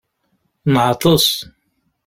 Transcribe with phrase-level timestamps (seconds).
[0.71, 1.27] Neɛḍes.